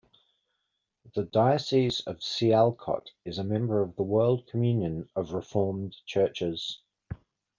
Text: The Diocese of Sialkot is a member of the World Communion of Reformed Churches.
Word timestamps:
The 1.13 1.25
Diocese 1.25 2.01
of 2.07 2.21
Sialkot 2.23 3.09
is 3.23 3.37
a 3.37 3.43
member 3.43 3.83
of 3.83 3.95
the 3.97 4.01
World 4.01 4.47
Communion 4.47 5.07
of 5.15 5.33
Reformed 5.33 5.95
Churches. 6.07 6.81